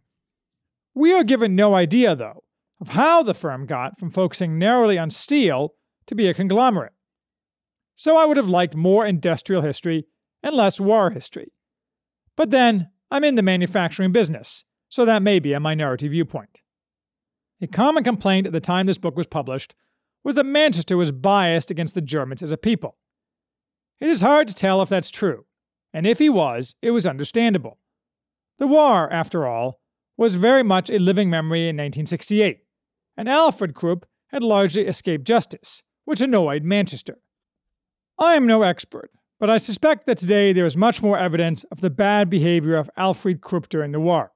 We 0.94 1.12
are 1.12 1.24
given 1.24 1.54
no 1.54 1.74
idea, 1.74 2.14
though, 2.14 2.44
of 2.80 2.88
how 2.88 3.22
the 3.22 3.34
firm 3.34 3.66
got 3.66 3.98
from 3.98 4.10
focusing 4.10 4.58
narrowly 4.58 4.98
on 4.98 5.10
steel 5.10 5.74
to 6.06 6.14
be 6.14 6.28
a 6.28 6.34
conglomerate. 6.34 6.92
So 7.96 8.16
I 8.16 8.24
would 8.24 8.36
have 8.36 8.48
liked 8.48 8.76
more 8.76 9.06
industrial 9.06 9.62
history 9.62 10.06
and 10.42 10.54
less 10.54 10.80
war 10.80 11.10
history. 11.10 11.52
But 12.36 12.50
then, 12.50 12.90
I'm 13.10 13.24
in 13.24 13.34
the 13.34 13.42
manufacturing 13.42 14.12
business, 14.12 14.64
so 14.88 15.04
that 15.04 15.22
may 15.22 15.38
be 15.38 15.52
a 15.52 15.60
minority 15.60 16.08
viewpoint. 16.08 16.60
A 17.60 17.66
common 17.66 18.04
complaint 18.04 18.46
at 18.46 18.52
the 18.52 18.60
time 18.60 18.86
this 18.86 18.98
book 18.98 19.16
was 19.16 19.26
published 19.26 19.74
was 20.22 20.34
that 20.34 20.44
Manchester 20.44 20.96
was 20.96 21.12
biased 21.12 21.70
against 21.70 21.94
the 21.94 22.02
Germans 22.02 22.42
as 22.42 22.52
a 22.52 22.58
people. 22.58 22.96
It 24.00 24.08
is 24.08 24.20
hard 24.20 24.48
to 24.48 24.54
tell 24.54 24.82
if 24.82 24.88
that's 24.88 25.10
true, 25.10 25.46
and 25.92 26.06
if 26.06 26.18
he 26.18 26.28
was, 26.28 26.74
it 26.82 26.90
was 26.90 27.06
understandable. 27.06 27.78
The 28.58 28.66
war, 28.66 29.10
after 29.10 29.46
all, 29.46 29.80
was 30.16 30.34
very 30.34 30.62
much 30.62 30.90
a 30.90 30.98
living 30.98 31.30
memory 31.30 31.60
in 31.62 31.76
1968, 31.76 32.58
and 33.16 33.28
Alfred 33.28 33.74
Krupp 33.74 34.06
had 34.28 34.42
largely 34.42 34.86
escaped 34.86 35.26
justice, 35.26 35.82
which 36.04 36.20
annoyed 36.20 36.62
Manchester. 36.62 37.18
I 38.18 38.34
am 38.34 38.46
no 38.46 38.62
expert, 38.62 39.10
but 39.38 39.50
I 39.50 39.56
suspect 39.56 40.06
that 40.06 40.18
today 40.18 40.52
there 40.52 40.66
is 40.66 40.76
much 40.76 41.02
more 41.02 41.18
evidence 41.18 41.64
of 41.64 41.80
the 41.80 41.90
bad 41.90 42.28
behavior 42.28 42.76
of 42.76 42.90
Alfred 42.96 43.40
Krupp 43.40 43.68
during 43.68 43.92
the 43.92 44.00
war, 44.00 44.32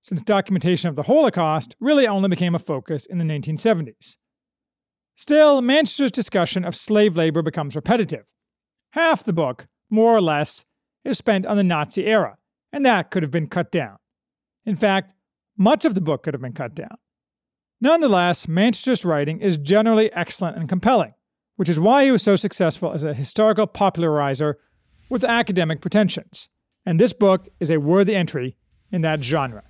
since 0.00 0.22
documentation 0.22 0.88
of 0.88 0.96
the 0.96 1.04
Holocaust 1.04 1.76
really 1.80 2.06
only 2.06 2.28
became 2.28 2.54
a 2.54 2.58
focus 2.58 3.06
in 3.06 3.18
the 3.18 3.24
1970s. 3.24 4.16
Still, 5.16 5.60
Manchester's 5.60 6.10
discussion 6.10 6.64
of 6.64 6.74
slave 6.74 7.16
labor 7.16 7.42
becomes 7.42 7.76
repetitive. 7.76 8.31
Half 8.92 9.24
the 9.24 9.32
book, 9.32 9.68
more 9.88 10.14
or 10.14 10.20
less, 10.20 10.64
is 11.02 11.16
spent 11.16 11.46
on 11.46 11.56
the 11.56 11.64
Nazi 11.64 12.06
era, 12.06 12.36
and 12.72 12.84
that 12.84 13.10
could 13.10 13.22
have 13.22 13.32
been 13.32 13.46
cut 13.46 13.72
down. 13.72 13.96
In 14.66 14.76
fact, 14.76 15.14
much 15.56 15.84
of 15.84 15.94
the 15.94 16.00
book 16.00 16.22
could 16.22 16.34
have 16.34 16.42
been 16.42 16.52
cut 16.52 16.74
down. 16.74 16.96
Nonetheless, 17.80 18.46
Manchester's 18.46 19.04
writing 19.04 19.40
is 19.40 19.56
generally 19.56 20.12
excellent 20.12 20.58
and 20.58 20.68
compelling, 20.68 21.14
which 21.56 21.70
is 21.70 21.80
why 21.80 22.04
he 22.04 22.10
was 22.10 22.22
so 22.22 22.36
successful 22.36 22.92
as 22.92 23.02
a 23.02 23.14
historical 23.14 23.66
popularizer 23.66 24.58
with 25.08 25.24
academic 25.24 25.80
pretensions. 25.80 26.50
And 26.84 27.00
this 27.00 27.14
book 27.14 27.48
is 27.60 27.70
a 27.70 27.80
worthy 27.80 28.14
entry 28.14 28.56
in 28.90 29.00
that 29.02 29.22
genre. 29.22 29.64